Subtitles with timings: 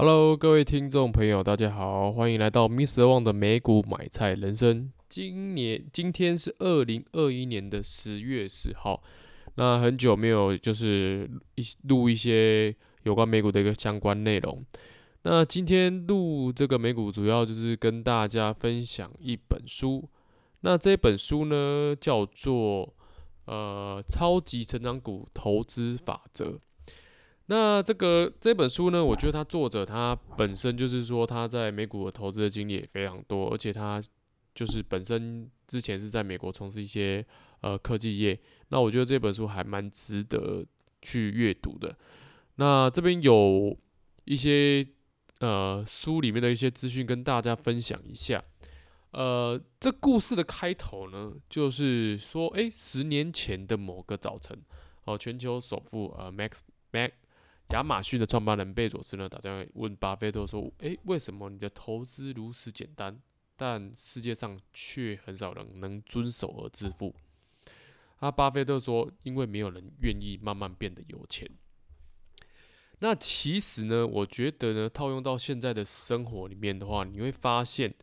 [0.00, 3.02] Hello，各位听众朋友，大家好，欢迎来到 Mr.
[3.02, 4.92] Wang 的美股买菜人生。
[5.08, 9.02] 今年今天是二零二一年的十月十号，
[9.56, 12.72] 那很久没有就是一录一些
[13.02, 14.64] 有关美股的一个相关内容。
[15.22, 20.08] 那今天录这个美股，主要就是跟大家分享一本书。
[20.60, 22.94] 那这本书呢，叫做
[23.46, 26.44] 呃《超级成长股投资法则》。
[27.50, 34.02] 那这个这本书呢，我觉得他作者他本身就是说他在美股的投资的经历也非常多，而且他
[34.54, 37.24] 就是本身之前是在美国从事一些
[37.62, 38.38] 呃科技业。
[38.68, 40.62] 那我觉得这本书还蛮值得
[41.00, 41.96] 去阅读的。
[42.56, 43.74] 那这边有
[44.26, 44.86] 一些
[45.40, 48.44] 呃书里面的一些资讯跟大家分享一下。
[49.12, 54.54] 呃，这故事的开头呢，就是说，诶，十年前的某个早晨，
[55.04, 56.60] 哦，全球首富呃 Max
[56.92, 57.12] Mac。
[57.68, 63.20] 亚马逊的创办人贝佐斯呢，打电话问巴菲特说：“诶，为什么你的投资如此简单，
[63.56, 67.14] 但世界上却很少人能遵守而致富？”
[68.20, 71.48] 啊，巴菲特说：“因为没有人愿意慢慢变得有钱。”
[73.00, 77.94] 那其实呢，我觉得呢，套用到现在的生活里面的话，你会发现，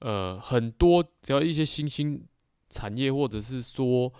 [0.00, 2.26] 呃，很多只要一些新兴
[2.68, 4.12] 产业，或者是说，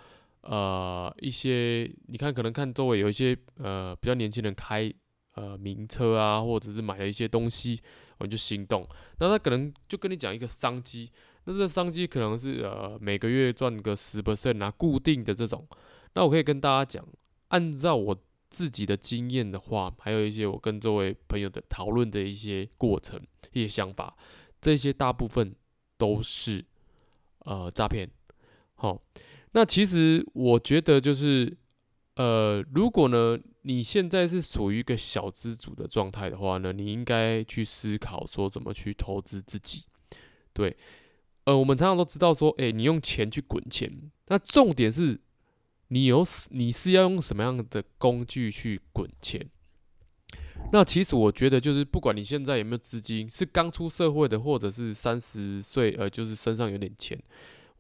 [0.43, 4.93] 呃，一些你看，可能看周围有一些呃比较年轻人开
[5.35, 7.81] 呃名车啊，或者是买了一些东西，
[8.19, 8.85] 我就心动。
[9.21, 11.13] 那他可能就跟你讲一个商机，
[11.45, 15.65] 那这个商机可能是呃每个月赚个十 percent 啊，固定的这种。
[16.15, 17.07] 那我可以跟大家讲，
[17.49, 18.17] 按照我
[18.51, 23.21] 自己的经验的话，还有一些我跟周围朋友的讨论的一些过程、
[23.53, 24.17] 一些想法，
[24.61, 25.55] 这些大部分
[25.97, 26.65] 都是
[27.45, 28.11] 呃诈骗，
[28.75, 29.01] 好。
[29.53, 31.57] 那其实我觉得就是，
[32.17, 39.85] 呃，如果呢你现在是属于一个小资主的状态的话呢，你应该去思考说怎么去投资自己。
[40.53, 40.77] 对，
[41.45, 45.21] 呃，我们常常都知道说，诶，你用钱去滚钱，那重点是，
[45.89, 49.49] 你有你是要用什么样的工具去滚钱？
[50.73, 57.21] 那其实我觉得就是，不管你现在有没有资金，是刚出社会的，或者是三十岁，呃，就是身上有点钱。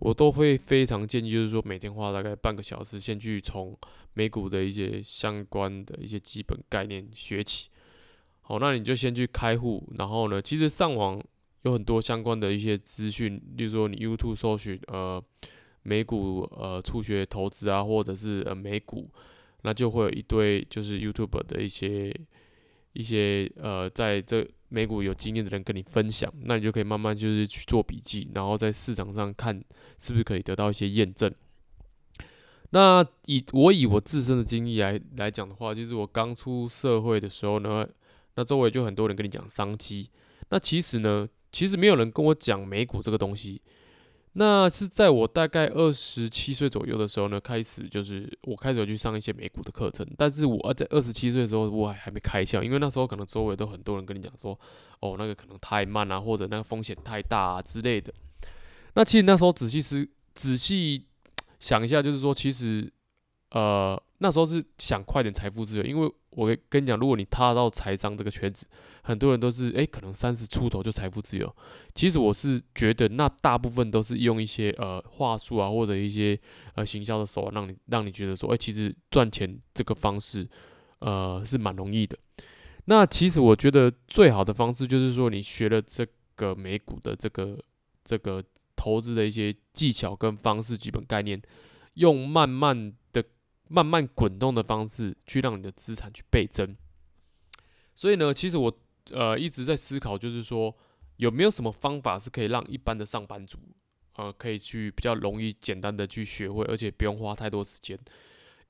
[0.04, 3.72] 我都会非常建议，就是说每天花大概半个小时，先去从
[4.14, 7.68] 美股的一些相关的一些基本概念学起。
[8.40, 11.22] 好，那你就先去开户，然后呢，其实上网
[11.62, 15.22] 有很多相关的一些资讯，例如说你 YouTube 搜寻呃
[15.84, 19.08] 美股呃初学投资啊，或者是呃美股，
[19.62, 22.12] 那就会有一堆就是 YouTube 的一些
[22.92, 24.44] 一些呃在这。
[24.72, 29.62] 美股有经验的人跟你分享，那你就可以慢慢就是去做笔记，然后在市场上看
[29.98, 31.30] 是不是可以得到一些验证。
[32.70, 37.86] 那以我以我自身的经历来来讲的话，就是我刚出社会的时候呢，
[38.36, 40.08] 那周围就很多人跟你讲商机，
[40.48, 43.60] 那其实呢，其实没有人跟我讲美股这个东西。
[44.34, 50.06] 那是在我大概二十七岁左右的时候呢，开始就是我开始有去上一些美股的课程。
[50.16, 54.58] 但是我在二十七岁的时候，我还还没开窍，因为那时候可能周围都很多人跟你讲说，
[55.00, 58.12] 哦，那个可能太慢啊，或者那个风险太大啊之类的。
[58.94, 61.06] 那其实那时候仔细思仔细
[61.60, 62.90] 想一下，就是说，其实
[63.52, 68.66] 呃那时候是想快点财富自由，因为我跟你讲，如果你踏到财商这个圈子。
[69.04, 71.52] 很多人都是诶、可能三十出头就财富自由。
[71.92, 76.38] 其实我是觉得，那大部分都是用一些呃话术啊，或者一些
[76.76, 80.48] 呃行销的手段，让你让你觉得说，诶、其实赚钱这个方式
[81.00, 82.16] 呃是蛮容易的。
[82.84, 87.58] 那其实我觉得最好的方式就是说，你学了这个美股的这个
[88.04, 88.40] 这个
[88.76, 91.42] 投资的一些技巧跟方式、基本概念，
[91.94, 92.92] 用慢慢、
[93.72, 96.76] 慢慢滚动的方式去让你的资产去倍增。
[97.94, 98.78] 所以呢，其实我。
[99.10, 100.74] 呃，一直在思考，就是说
[101.16, 103.58] 有没有什么方法是可以让一般的上班族，
[104.14, 107.98] 呃，可以去比较容易、简单的去学会，而且不用花太多时间。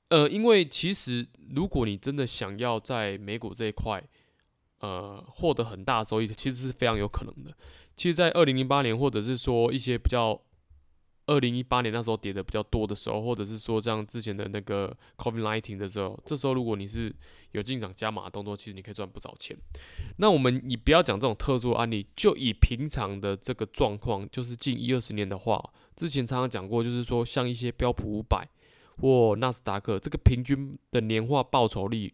[0.09, 4.03] 呃，因为其实如果你真的想要在美股这一块，
[4.79, 7.55] 呃，获得很大收益，其实是非常有可能的。
[7.95, 10.41] 其实，在二零零八年，或者是说一些比较。
[11.25, 17.13] 二零一八年那时候跌的比较多的时候，或者是说像之前的那个 COVID-19 的时候，这时候如果你是
[17.51, 19.57] 有进场加码动作，其实你可以赚不少钱。
[20.17, 28.47] 那我们你不要讲这种特殊案例，就以平常的这个状况，就是近一二十年的话，之前常常讲过，就是说像一些标普五百
[28.97, 32.13] 或纳斯达克，这个平均的年化报酬率，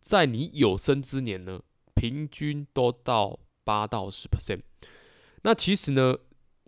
[0.00, 1.60] 在你有生之年呢，
[1.94, 4.60] 平均都到八到十 percent。
[5.42, 6.16] 那其实呢，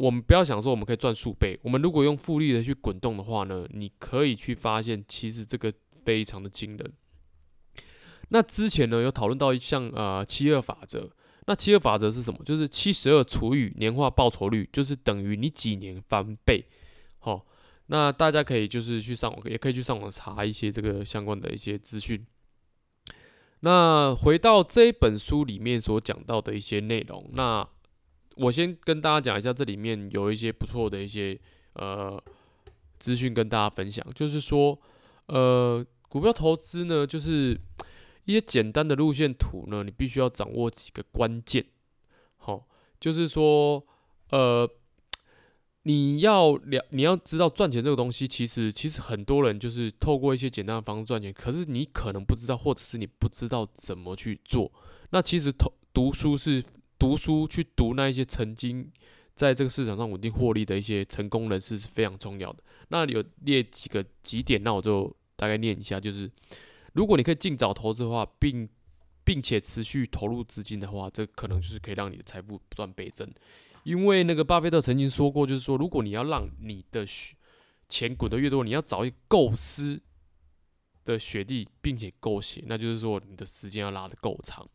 [0.02, 5.72] 我们不要想说我们可以赚数倍，我们如果用复利的去滚动的话呢，你可以去发现，其实这个
[6.04, 6.92] 非常的惊人。
[8.30, 11.08] 那之前呢有讨论到一项呃七二法则，
[11.46, 12.40] 那七二法则是什么？
[12.44, 16.66] 就是七十二除以年化报酬率，就是等于你几年翻倍。
[17.20, 17.46] 好，
[17.86, 22.26] 那大家可以就是去上网，也可以去上网查一些这个相关的一些资讯。
[23.60, 27.64] 那回到这一本书里面所讲到的一些内容，那
[28.36, 31.38] 我先跟大家讲一下，这里面有一些不错的一些
[31.74, 32.22] 呃
[32.98, 34.78] 资讯跟大家分享，就是说
[35.26, 37.60] 呃股票投资呢，就是。
[38.24, 41.66] 一些简单的路线图呢，你必须要掌握几个关键。
[42.36, 42.68] 好，
[43.00, 43.84] 就是说，
[44.30, 44.70] 呃，
[45.82, 54.70] 你要了，你要知道赚钱这个东西，其实其实很多人就是透过一些简单的方式赚钱，可是你可能不知道，或者是你不知道怎么去做。
[55.10, 56.62] 那其实投读书是
[57.02, 58.88] 读书去读那一些曾经
[59.34, 62.62] 在这个市场上稳定获利的一些成功人士是非常重要的。
[62.90, 66.30] 那有列几个几点，那我就大概念一下，就是。
[66.92, 68.68] 如果你可以尽早投资的话，并
[69.24, 73.28] 并且持续投入资金的话，这可能就是可以让你的财富不断倍增。
[73.82, 77.04] 因为那个巴菲特曾经说过，就是说，如果你要让你的
[77.88, 80.00] 钱滚得越多，你要找一个够湿
[81.04, 84.68] 的雪地，并且够斜，那就是说你的时间要拉得够长，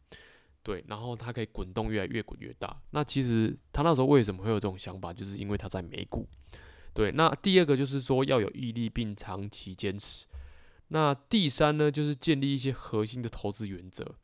[0.68, 2.78] 对，然后它可以滚动越来越滚越大。
[2.92, 6.28] 那其实他那时候为什么会有这种想法，就是因为他在美股。
[6.94, 10.28] 对，那第二个就是说要有毅力并长期坚持。
[10.90, 14.16] 那第三呢，就是建立一些核心的投资原则。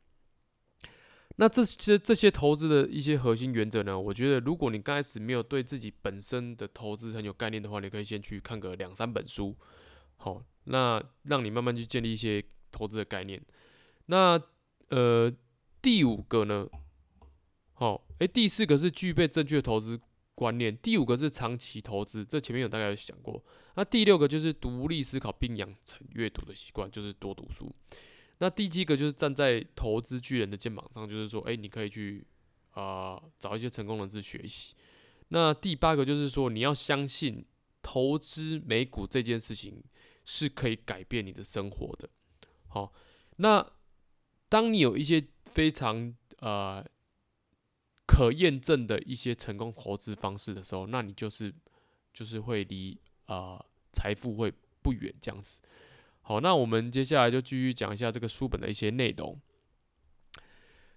[1.36, 9.56] 那这些这些投资的一些核心原则呢，我觉得如果你刚开始没有对自己本身的投资很有概念的话，你可以先去看个两三本书，
[10.16, 13.40] 好，那让你慢慢去建立一些投资的概念。
[14.08, 14.38] 那
[14.90, 15.32] 呃，
[15.84, 16.66] 第五个呢，
[17.74, 20.00] 好，诶，第四个是具备正确投资
[20.34, 23.44] 观念，第五个是长期投资，这前面有大概有想过。
[23.74, 27.70] 那第六个就是独立思考并养成阅读的习惯，就是多读书。
[28.38, 32.26] 那第七个就是站在投资巨人的肩膀上，就是说，诶，你可以去
[32.70, 34.74] 啊、找一些成功人士学习。
[35.28, 37.44] 那第八个就是说，你要相信
[37.82, 39.84] 投资美股这件事情
[40.24, 42.08] 是可以改变你的生活的。
[42.68, 42.90] 好，
[43.36, 43.70] 那
[44.48, 45.22] 当你有一些
[45.54, 46.84] 非常呃。
[48.06, 51.52] 可验证的一些成功投资方式的时候，那你就是
[52.12, 53.58] 就是会离啊
[53.92, 54.52] 财富会
[54.82, 55.58] 不远这样子。
[56.20, 59.40] 好，那我们接下来就继续讲一下这个书本的一些内容。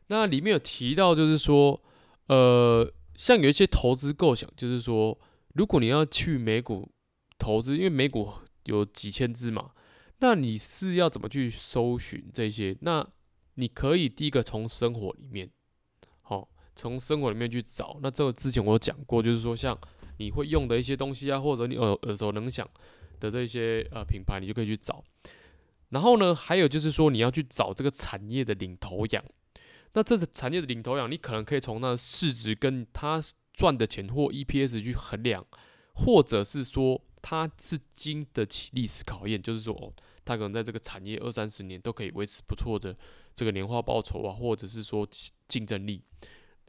[0.07, 1.81] 那里面有提到，就是说，
[2.27, 5.17] 呃，像有一些投资构想，就是说，
[5.53, 6.91] 如果你要去美股
[7.39, 8.33] 投资，因为美股
[8.65, 9.71] 有几千只嘛，
[10.19, 12.77] 那你是要怎么去搜寻这些？
[12.81, 13.07] 那
[13.57, 15.49] 你可以第一个从生活里面。
[16.21, 19.77] 好从生活里面去找，那这个之前我有讲过，就是说像
[20.17, 22.69] 你会用的一些东西啊，或者你耳耳熟能详
[23.19, 25.03] 的这些呃品牌，你就可以去找。
[25.89, 29.23] 然后呢，还有就是说你要去找这个产业的领头羊。
[29.93, 33.23] 那这个产业的领头羊，你可能可以从那市值跟它
[33.53, 35.43] 赚的钱或 EPS 去衡量，
[35.95, 39.93] 或者是说它是经得起历史考验，就是说，
[40.27, 42.93] 它可能在这个产业二三十年都可以维持不错的
[43.33, 45.07] 这个年化报酬啊，或者是说
[45.47, 46.03] 竞争力。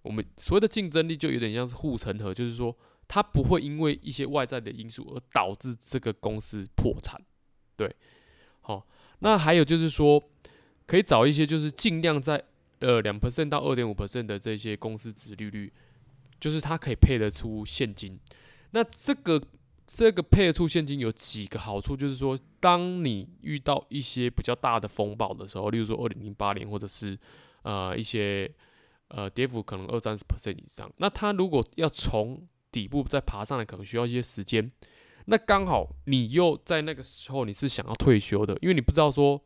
[0.03, 2.75] 我们所谓的竞争力就有点像是护城河，就是说
[3.09, 7.21] 它不会因为一些外在的因素而导致这个公司破产。
[7.77, 7.93] 对，
[8.61, 8.87] 好，
[9.19, 10.23] 那还有就是说，
[10.87, 12.43] 可以找一些就是尽量在
[12.79, 15.73] 呃两 percent 到二点五 percent 的这些公司值利率，
[16.39, 18.19] 就是它可以配得出现金。
[18.71, 19.43] 那这个
[19.89, 27.19] 这个配得出现金有几个好处，就是说，当你遇到一些比较大的风暴的时候，例如说二零零八年或者是
[27.63, 28.49] 呃一些。
[29.11, 30.93] 呃，跌幅可能二三十 percent 以上。
[30.99, 34.71] 那它如果要从底部再爬上来，可能需要一些时间。
[35.25, 39.43] 那刚好你又在那个时候，你是想要退休的，因为你不知道说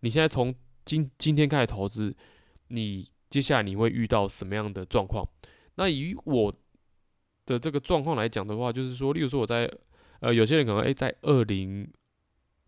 [0.00, 2.14] 你现在从今今天开始投资，
[2.68, 5.26] 你接下来你会遇到什么样的状况。
[5.76, 6.54] 那以我
[7.50, 9.68] 的这个状况来讲的话，就是说，例如说我在
[10.20, 11.90] 呃，有些人可能诶、在二零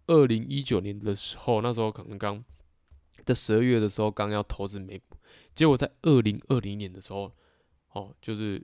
[0.09, 2.43] 二零一九年的时候，那时候可能刚
[3.25, 5.17] 在十二月的时候刚要投资美股。
[5.55, 7.31] 结果在二零二零年的时候，
[7.93, 8.61] 哦，就是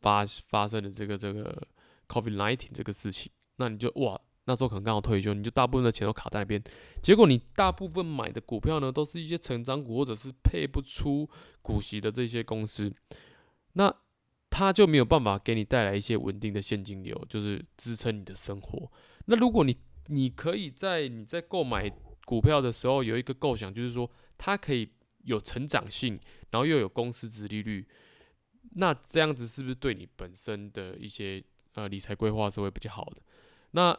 [0.00, 1.66] 发发生了这个这个
[2.08, 6.62] COVID nineteen 这个事情，那你就哇，那时候可能刚好退休，你就大部分的钱都卡在那边。
[7.02, 11.28] 结果你大部分买的股票呢，都是一些成长股或者是配不出
[11.60, 12.92] 股息的这些公司，
[13.74, 13.94] 那
[14.52, 18.92] 它就没有办法给你带来一些稳定的现金流，就是支撑你的生活。
[19.24, 21.90] 那如果你你可以在你在购买
[22.24, 24.88] 股票的时候有一个构想，就是说它可以。
[25.24, 26.18] 有成长性，
[26.50, 27.86] 然后又有公司殖利率，
[28.74, 31.40] 那这样子是不是对你本身的一些
[31.74, 33.22] 呃理财规划是会比较好的？
[33.70, 33.96] 那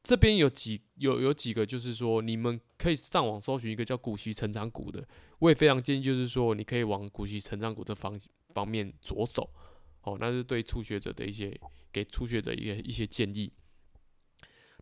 [0.00, 5.04] 这边有几有有几个，就是说你们可以上网搜寻一个叫股息成长股的，
[5.40, 8.16] 我也非常建议，就是说你可以往股息成长股这方
[8.54, 9.50] 方面着手。
[10.08, 11.58] 哦，那是对初学者的一些
[11.92, 13.52] 给初学者一个一些建议。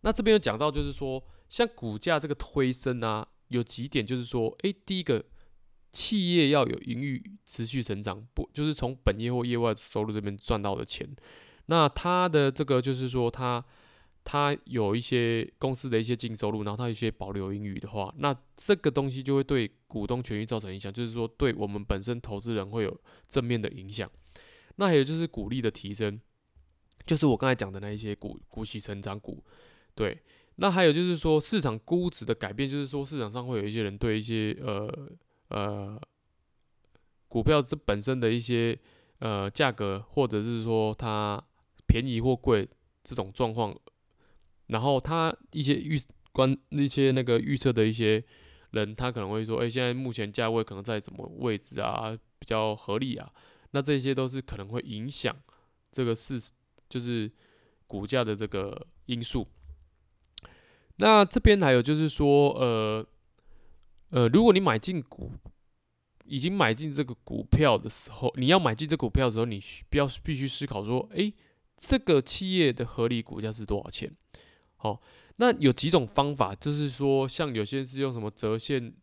[0.02, 5.24] 那这边有讲到，就是说像股价这个推升啊，有几点就是说，诶、第一个，
[5.90, 11.08] 企业要有盈余持续成长，不就是从本业或业外收入这边赚到的钱。
[11.66, 13.64] 那它的这个就是说，它
[14.22, 24.08] 它有一些公司的一些净收入，然后它有一些保留盈余的话，那这个东西就会对股东权益造成影响，就是说对我们本身投资人会有正面的影响。
[24.76, 26.20] 那还有就是股利的提升，
[27.04, 29.44] 就是我刚才讲的那一些股股息成长股，
[29.94, 30.22] 对。
[30.58, 34.90] 那还有就是说市场估值的改变，就是说市场上会有一些人对一些呃
[35.48, 36.00] 呃
[37.28, 38.78] 股票这本身的一些
[39.18, 41.38] 呃价格，或者是说它
[41.86, 42.66] 便宜或贵
[43.02, 43.74] 这种状况，
[44.68, 46.00] 然后他一些预
[46.32, 48.24] 观那些那个预测的一些
[48.70, 53.30] 人，他可能会说，哎，现在目前价位可能在什么位置啊，比较合理啊。
[53.76, 55.36] 那这些都是可能会影响
[55.92, 56.50] 这个市，
[56.88, 57.30] 就是
[57.86, 59.46] 股价的这个因素。
[60.96, 63.06] 那这边还有就是说，呃
[64.08, 65.30] 呃，如果你买进股，
[66.24, 71.34] 已经买进这个股票的时候，你要买进这股票的时候，你需要必须思考说，诶，
[71.76, 74.10] 这个企业的合理股价是多少钱？
[74.76, 75.02] 好，
[75.36, 78.94] 那有几种方法，就是说，像有些是用什么折现。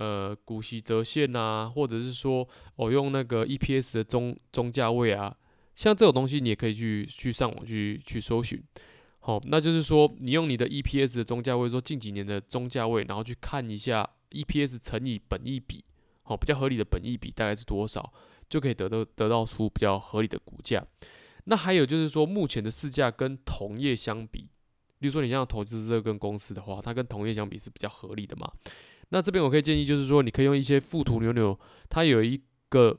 [0.00, 5.36] 呃，股息折现啊，或者是说，我、用那个 EPS 的中中价位啊，
[5.74, 8.58] 像这种东西，你也可以去去上网去去搜寻。
[9.18, 15.84] 好、那就是说，你用你的 EPS 的中价位，说近几年的中价位，然后去看一下 EPS 乘以本益比，
[16.22, 18.10] 好、比较合理的本益比大概是多少，
[18.48, 20.82] 就可以得到得到出比较合理的股价。
[21.44, 24.48] 那还有就是说，目前的市价跟同业相比，
[24.98, 28.50] 比如说你像投资这个公司的话，它跟同业相比是比较合理的嘛。
[29.10, 32.98] 那这边我可以建议，就是说，你可以用一些附图牛牛，它有一个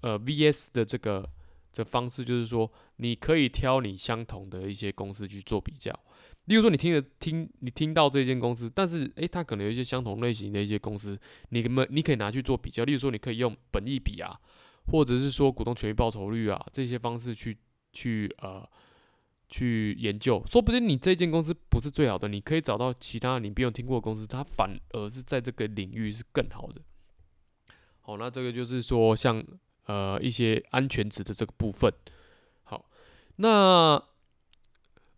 [0.00, 1.28] 呃 VS 的这个
[1.72, 5.92] 这方式，就是说，你可以挑你相同的一些公司去做比较。
[6.44, 11.18] 例如说，你听了听你听到这间公司，但是诶，它可能有一些相同类型的一些公司，
[11.50, 12.84] 你们你可以拿去做比较。
[12.84, 14.38] 例如说，你可以用本益比啊，
[14.86, 17.58] 或者是说股东权益报酬率啊这些方式去
[17.92, 18.66] 去呃。
[19.48, 26.82] 去研究，说不定你这间公司不是最好的，你可以找到其他你没有听过的公司，它反而是在这个领域是更好的。
[28.00, 29.42] 好，那这个就是说像
[29.86, 31.92] 呃一些安全值的这个部分。
[32.64, 32.84] 好，
[33.36, 34.02] 那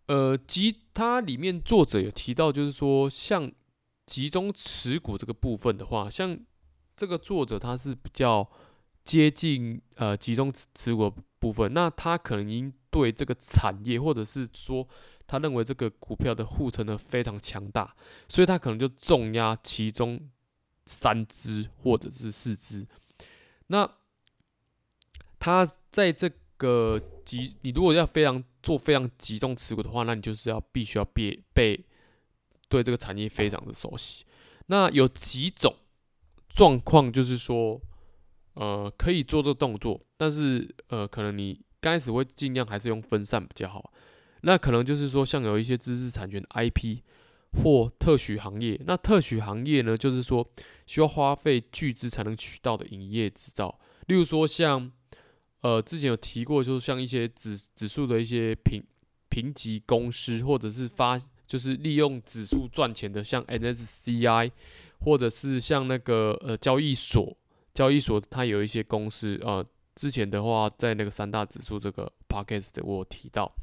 [0.07, 3.51] 呃集它里面作者有提到，就是说像
[4.05, 6.39] 集中持股这个部分的话，像
[6.95, 8.49] 这个作者他是比较
[9.11, 14.87] 接近呃集中持股部分，那他可能因对这个产业，或者是说，
[15.27, 17.93] 他认为这个股票的护城河非常强大，
[18.29, 20.17] 所以他可能就重压其中
[20.85, 22.87] 三只或者是四只。
[23.67, 23.85] 那
[25.37, 31.85] 他在这个集，你如果要非常做非常集中持股的话，那你就是要必须要被被
[32.69, 34.23] 对这个产业非常的熟悉。
[34.67, 35.75] 那有几种
[36.47, 37.81] 状况，就是说，
[38.53, 41.59] 呃，可以做这个动作，但是呃，可能你。
[41.83, 43.91] 刚开始会尽量还是用分散比较好，
[44.41, 46.99] 那可能就是说像有一些知识产权 IP
[47.53, 50.47] 或特许行业，那特许行业呢，就是说
[50.85, 54.91] 需要花费巨资才能取到的营业执照，例如说像
[55.61, 58.83] 呃之前有提过，就是像一些指指数的一些评
[59.29, 64.51] 评级公司，或者是发就是利用指数赚钱的，像 NSCI，
[64.99, 67.35] 或者是像那个呃交易所，
[67.73, 69.65] 交易所它有一些公司呃。
[69.93, 73.53] 之前的话，在那个三大指数这个 podcast 我提到，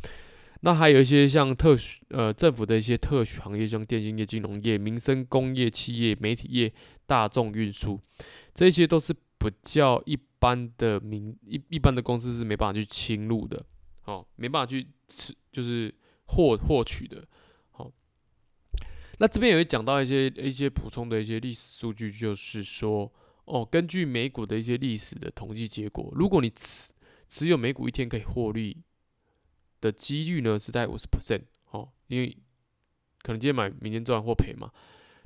[0.61, 6.71] 那还有一些像特许呃政府的一些特许行业，像电信业、金融业、民生工业、企业、媒体业、
[7.07, 7.99] 大众运输，
[8.53, 13.65] 这些都是比较一般的民一一般的公司是没办法去侵入的，
[14.05, 15.93] 哦，没办法去吃就是
[16.27, 17.25] 获获取的，
[17.71, 17.91] 好。
[19.19, 23.11] 那这边也会讲到一些一些补充的一些历史数据，就是说。
[23.49, 26.93] 哦，根据美股的一些历史的统计结果，如果你持
[27.29, 28.83] 持有美股一天可以获利
[29.81, 32.37] 的几率呢，是在五十 percent 哦，因为
[33.23, 34.71] 可能今天买，明天赚或赔嘛，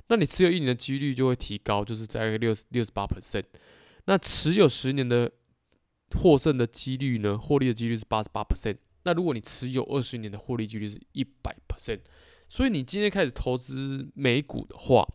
[0.07, 3.45] 那你持有一年的几率就会提高，就是在六十六十八 percent。
[4.05, 5.31] 那持有十年的
[6.17, 8.77] 获胜的几率呢，获利的几率是八十八 percent。
[9.03, 11.99] 那如果你持有二十年的获利几率是一百 percent。
[12.49, 15.07] 所以你今天开始投资美股的话，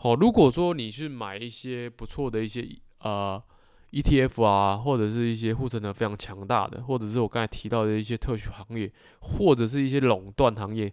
[0.00, 2.66] 好，如果说你是买一些不错的一些
[3.00, 3.42] 呃
[3.90, 10.92] ETF 啊，或者是一些护城河非常强大的，或者是我刚才提到的一些特许行业，或者是一些垄断行业，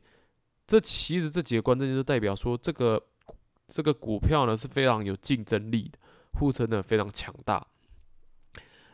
[0.65, 3.00] 这其实这几个关键就代表说，这个
[3.67, 6.00] 这个股票呢是非常有竞争力的，
[6.39, 7.65] 护城的非常强大。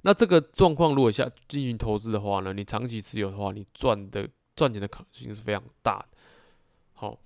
[0.01, 4.27] 那这个状况如果下进行投资的话呢，你长期持有的话，你赚的
[4.57, 6.07] 赚钱的可能性是非常大的。
[6.93, 7.17] 好，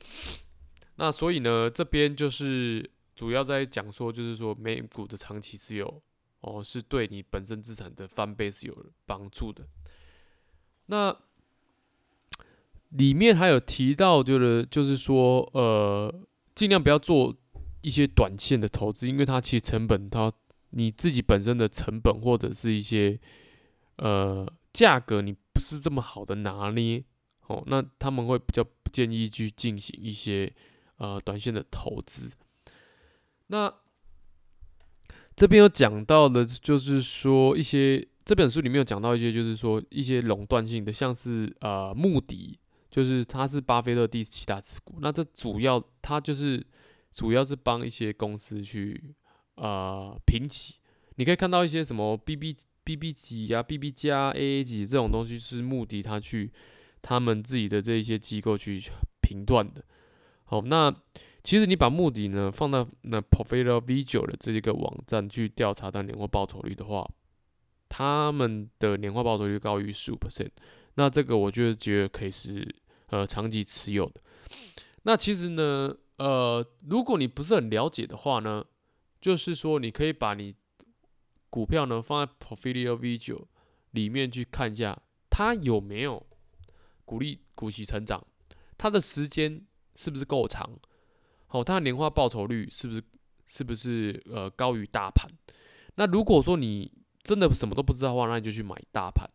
[0.95, 6.01] 那所以呢，这边就是主要在讲说，就是说美股的长期持有
[6.41, 9.67] 哦，是对你本身资产的翻倍是有帮助的。
[10.87, 11.15] 那
[12.89, 16.13] 里面还有提到，就是就是说，呃，
[16.53, 17.35] 尽量不要做
[17.81, 20.31] 一些短线的投资，因为它其实成本它。
[20.77, 23.17] 你自己本身的成本或者是一些
[23.95, 27.01] 呃价格，你不是这么好的拿捏
[27.47, 30.51] 哦，那他们会比较不建议去进行一些
[30.97, 32.31] 呃短线的投资。
[33.47, 33.73] 那
[35.35, 42.57] 这边有讲到的，就是说一些这本书里面有讲到一些，就是说一些垄断性的，像是呃穆迪，
[42.89, 46.65] 就是它是巴菲特第七大持股，那这主要它就是
[47.13, 49.15] 主要是帮一些公司去。
[49.57, 50.75] 呃，评级，
[51.15, 56.51] 你可以看到一些什么 BB BB 级啊、BB 加 AA 级这种东西，是目的他去
[57.01, 58.83] 他们自己的这一些机构去
[59.21, 59.81] 评断的。
[60.45, 60.93] 好，那
[61.43, 67.07] 其实你把目的呢放到那 Portfolio V9 的这一个网站去调查它年化报酬率的话，
[67.89, 70.49] 他们的年化报酬率高于十五 percent，
[70.95, 72.75] 那这个我觉得觉得可以是
[73.07, 74.21] 呃长期持有的。
[75.03, 78.65] 那其实呢，呃，如果你不是很了解的话呢，
[79.21, 80.53] 就是说，你可以把你
[81.49, 83.45] 股票呢放在 Portfolio V9
[83.91, 84.99] 里面去看一下，
[85.29, 86.25] 它有没有
[87.03, 88.25] 鼓励股息成长，
[88.77, 89.61] 它的时间
[89.95, 90.69] 是不是够长，
[91.47, 93.03] 好，它的年化报酬率是不是
[93.45, 95.27] 是不是呃高于大盘？
[95.95, 96.91] 那如果说你
[97.23, 99.29] 真的什么都不知道的话，那你就去买大盘，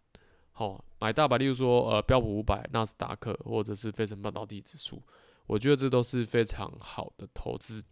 [0.52, 5.02] 好，买大盘，例如说呃标普五百、纳斯达克或者是费城半导体指数，
[5.46, 7.82] 我觉得这都是非常好的投资。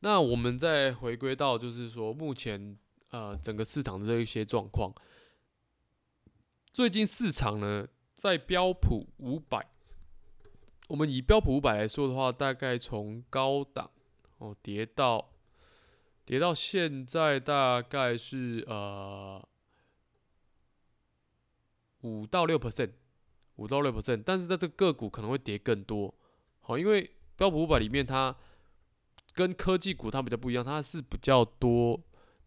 [0.00, 2.76] 那我们再回归到，就是说目前
[3.10, 4.92] 呃整个市场的这一些状况，
[6.72, 9.64] 最近市场呢在标普五百，
[10.92, 13.90] 我们以标普五百来说的话，大概从高档
[14.36, 15.30] 哦跌到
[16.26, 19.42] 跌到现在大概是呃
[22.02, 22.90] 五到六 percent，
[23.56, 26.14] 五到六 percent，但是在这个个股可能会跌更多，
[26.60, 28.36] 好，因为标普五百里面它。
[29.34, 31.98] 跟科技股它比较不一样，它是比较多、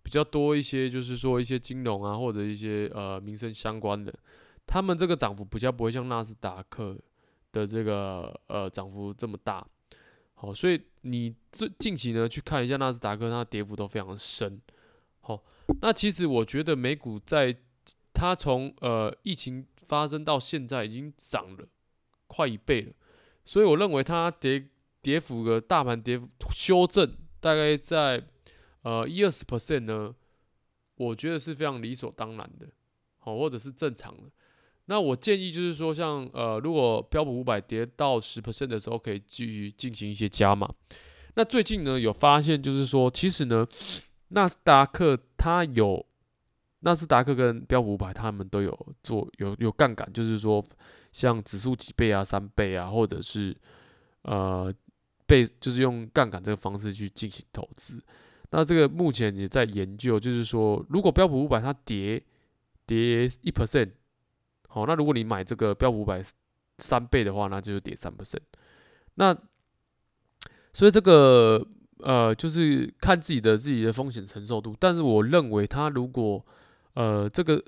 [0.03, 4.13] 比较多一些，就是说一些金融啊，或者一些呃民生相关的，
[4.67, 6.95] 他们这个涨幅比较不会像纳斯达克
[7.55, 9.65] 的这个呃涨幅这么大。
[10.33, 14.61] 好，所以你最近期呢去看一下纳斯达克，它跌幅都非常深。
[15.21, 15.41] 好，
[15.81, 17.55] 那其实我觉得美股在
[18.13, 21.65] 它从呃疫情发生到现在已经涨了
[22.27, 22.93] 快一倍了，
[23.43, 24.67] 所以我认为它跌。
[25.05, 28.27] 跌幅的大盘跌幅修正大概在
[28.81, 30.15] 呃一二十 percent 呢，
[30.95, 32.67] 我觉得是非常理所当然的，
[33.19, 34.23] 好，或者是正常的。
[34.85, 40.69] 那我建议就是说，像呃如果标普五百跌到十 percent 的时候，可以继续进行一些加码。
[41.35, 43.67] 那最近呢有发现就是说，其实呢
[44.29, 46.05] 纳斯达克它有
[46.79, 50.63] 纳斯达克跟标普五百他们都有做有有杠杆，就是说
[51.11, 53.55] 像指数几倍啊、三倍啊，或者是
[54.23, 54.73] 呃。
[55.27, 57.99] 被就是用杠杆这个方式去进行投资，
[58.51, 62.21] 那这个目前也在研究，就是说如果标普五百它跌
[62.85, 63.89] 跌一 percent，
[64.75, 66.21] 好，那如果你买这个标普五百
[66.77, 68.41] 三倍的话，那就是跌三 percent。
[69.13, 69.33] 那
[70.73, 71.65] 所以这个
[71.99, 76.45] 呃就是看自己的自己的风险承受度，但是我认为它如果
[76.93, 77.63] 呃这个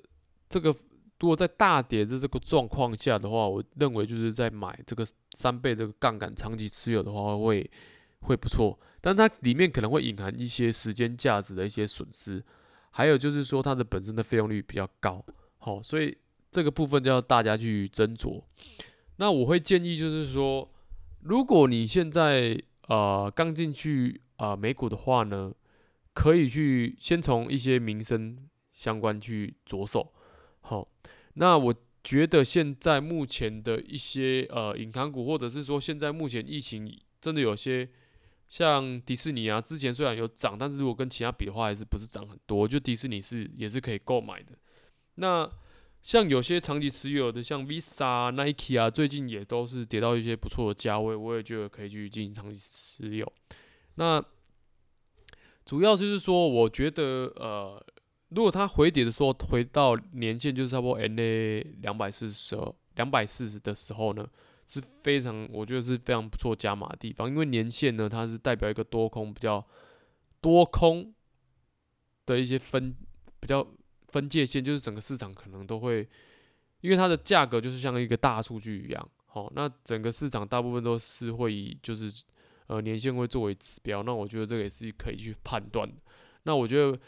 [0.49, 0.75] 这个。
[1.19, 7.67] 如果在大跌的这个状况下的话，我认为就是在买这个三倍这个杠杆长期持有的话会
[8.19, 12.39] 会不错，但它里面可能会隐含一些时间价值的一些损失，
[12.91, 15.25] 还有就是说它的本身的费用率比较高，
[15.57, 16.15] 好，所以
[16.49, 18.43] 这个部分就要大家去斟酌。
[19.17, 20.69] 那我会建议就是说，
[21.21, 22.57] 如果你现在
[22.87, 25.51] 呃刚进去啊、呃、美股的话呢，
[26.13, 28.37] 可以去先从一些民生
[28.71, 30.13] 相关去着手。
[30.61, 30.87] 好，
[31.33, 37.89] 那我觉得现在目前的一些呃银行股，或者是说现在目前疫情真的有些
[38.47, 42.67] 像迪士尼啊，之前虽然有涨，但是如果跟其他比的话，还是不是涨很多。
[42.67, 44.53] 就迪士尼是也是可以购买的。
[45.15, 45.49] 那
[46.01, 53.31] 像有些长期持有的，像 Visa、Nike 啊，最近也都是跌到一些不错的价位，我也觉得可以去进行长期持有。
[53.95, 54.23] 那
[55.65, 57.85] 主要就是说，我觉得呃。
[58.29, 62.57] 如果它回跌的时候回到年线就是差不多 N A 两百四十、
[62.95, 64.27] 两百四十的时候呢，
[64.65, 69.65] 是非常，我觉得是非常不错加码的地方，因为年线呢，它是代表一个多空比较
[70.41, 71.13] 多空
[72.25, 72.93] 的一些分
[73.39, 73.65] 比较
[74.07, 76.07] 分界线，就是整个市场可能都会，
[76.81, 82.11] 因为它的价格就是像一个大数据一样，好，那整个市场大部分都是会以就是
[82.67, 85.95] 呃年线会作为指标，那我觉得这个也是可以去判断的，
[86.43, 86.99] 那我觉得。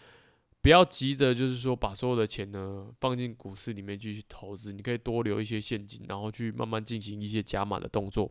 [0.61, 8.29] 不要急着，就是说把所有的钱呢放进股市里面继续投资，你可以多留一些现金，然后去慢慢进行一些加码的动作。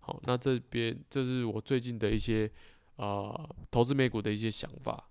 [0.00, 2.50] 好，那这边这是我最近的一些、
[2.96, 5.08] 呃、投资美股的一些想法。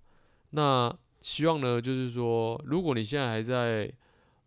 [0.49, 3.91] 那希望呢，就是说，如果你现在还在、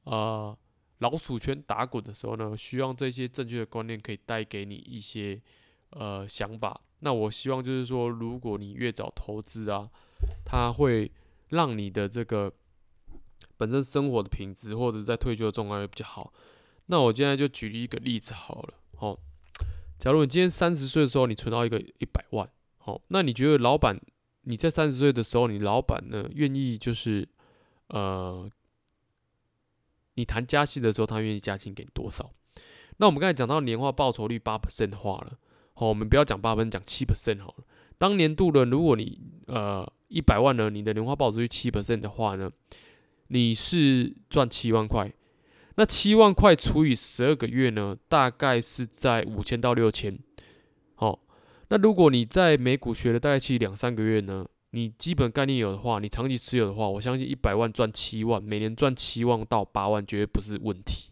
[0.04, 0.56] 呃、
[0.98, 5.40] 老鼠圈打滚的时候呢，希望这些正确的观念可以带给你一些
[5.90, 6.80] 呃想法。
[7.00, 9.90] 那我希望就是说，如果你越早投资啊，
[10.44, 11.10] 它会。
[11.52, 12.50] 让你的这个
[13.58, 16.32] 本身生活的品质，或者在退休的状态会比较好。
[16.86, 19.18] 那我现在就举例一个例子好了，哦，
[19.98, 24.00] 假如你今天三十岁的时候，你存到一个一百万，好，那你觉得老板
[24.42, 27.28] 你在三十岁的时候，你老板呢愿意就是
[27.88, 28.50] 呃，
[30.14, 32.30] 你谈加薪的时候，他愿意加薪给你多少？
[32.98, 35.38] 那我们刚才讲到年化报酬率八 percent 的话了，
[35.74, 37.64] 好，我们不要讲八%，讲七 percent 好了。
[37.98, 42.50] 当年度的，如果你呃一百万呢，你的年化报酬率七 percent 的话呢，
[43.28, 45.12] 你是赚七万块。
[45.76, 50.18] 那七万块除以十二个月呢，大概是在五千到六千。
[51.72, 61.08] 那如果你在美股学了大概其两三个月呢，你基本概念有的话，你长期持有的话，我相信一百万赚七万，每年赚七万到八万绝对不是问题。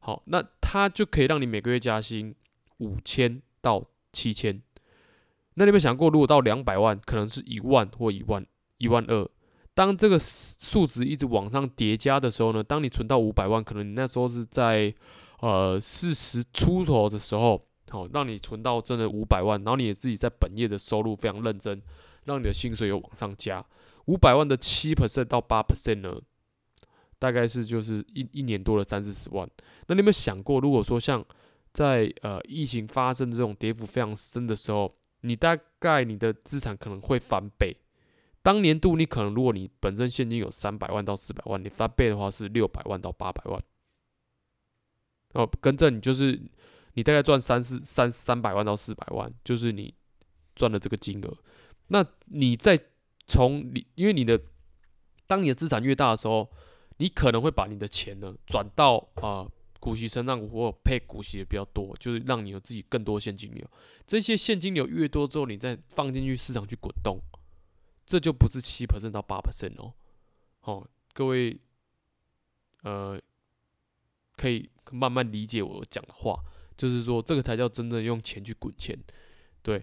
[0.00, 2.34] 好，那它就可以让你每个月加薪
[2.78, 4.60] 五千到七千。
[5.54, 8.44] 那你有没有想过，如果到两百万，可能是一万或一万
[8.78, 9.30] 一万二。
[9.74, 14.92] 当这个数值一直往上叠加的时候呢，当你存到五百万，可能你那时候是在
[15.38, 21.80] 呃四十出头的时候，好，让你存到真的五百万，然后你也自己在本业的收入非常认真，
[22.24, 23.64] 让你的薪水有往上加。
[24.06, 26.20] 五百万的七 percent 到八 percent 呢，
[27.20, 29.48] 大概是就是一一年多了三四十万。
[29.86, 31.24] 那你有没有想过，如果说像
[31.72, 37.76] 在呃疫情发生这种跌幅非常深的时候，你大概你的资产可能会翻倍，
[38.42, 43.62] 当年度你可能如果你本身现金有三百万到四百万，你翻倍的话是六百万到八百万。
[45.32, 46.40] 哦，跟着你就是
[46.94, 49.94] 你大概赚三四三三百万到四百万，就是你
[50.56, 51.36] 赚的这个金额。
[51.88, 52.80] 那你再
[53.26, 54.40] 从你因为你的
[55.26, 56.50] 当你的资产越大的时候，
[56.96, 59.46] 你可能会把你的钱呢转到啊。
[59.80, 63.70] 股息成长股或配股息的比较多，就是让你有自己更多现金流。
[64.06, 67.20] 这些现金流越多之后，你再放进去市场去滚动，
[68.06, 69.92] 这就不是七 percent 到八 percent 哦。
[70.60, 71.60] 好，各位，
[72.82, 73.20] 呃，
[74.38, 76.42] 可以慢慢理解我讲的话，
[76.76, 78.98] 就是说这个才叫真正用钱去滚钱。
[79.62, 79.82] 对，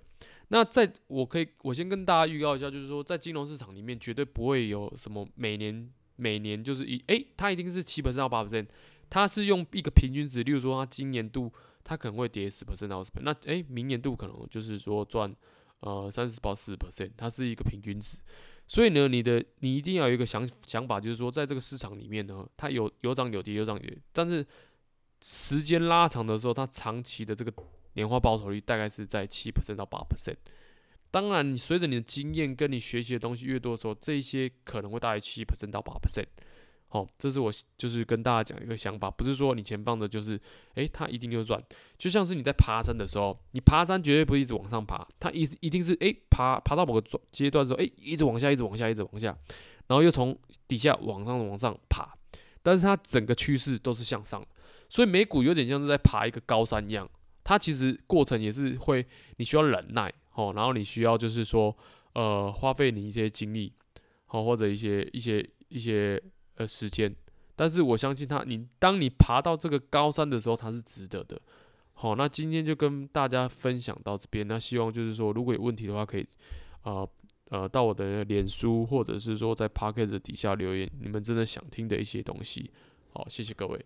[0.49, 8.67] 那在我可以，我先跟大家预告一下，就是说在金融市场里面绝对不会有什么每年每年就是一诶，它一定是七 percent 到八 percent。
[9.09, 11.51] 它是用一个平均值，例如说，它今年度
[11.83, 15.35] 它可能会跌十 percent 到二十 percent，那诶、明年度可能就是说赚
[15.81, 18.19] 呃三十到四十 percent，它是一个平均值。
[18.67, 24.45] 所以呢，你的你一定要有一个想想法，就是说，在这个市场里面呢，它有有涨有跌，有涨有跌，但是
[25.21, 27.53] 时间拉长的时候，它长期的这个
[27.93, 30.35] 年化报酬率大概是在七 percent 到八 percent。
[31.11, 36.25] 当然，你随着你的经验跟你学习的东西越多的时候，这些可能会大于七 percent 到八 percent。
[36.87, 40.37] 好，这是我就是跟大家讲一个想法，不是说你钱放的就是，
[40.75, 41.61] 诶、它一定就赚，
[41.97, 49.27] 就像是你在爬山的时候，你爬山绝对不是一直往上爬，它一一定是，诶、爬爬到某个阶段的时候，诶、一直往下，一直往下，一直往下，
[49.87, 52.13] 然后又从底下往上往上爬，
[52.61, 54.45] 但是它整个趋势都是向上，
[54.91, 57.09] 所以美股有点像是在爬一个高山一样，
[57.43, 59.03] 它其实过程也是会，
[59.37, 61.75] 你需要忍耐，哦，然后你需要就是说，
[62.13, 63.73] 呃，花费你一些精力，
[64.25, 66.21] 好，或者一些一些一些。
[66.55, 67.15] 呃时间，
[67.55, 71.41] 但是我相信他，你当你爬到这个高山的时候，它是值得的。
[71.93, 74.45] 好，那今天就跟大家分享到这边。
[74.45, 76.27] 那希望就是说，如果有问题的话，可以
[76.83, 77.09] 呃
[77.49, 82.69] 呃到我的脸书，或者是说在 Podcast 底下留言，你们真的想听的一些东西。
[83.13, 83.83] 好，谢谢各位。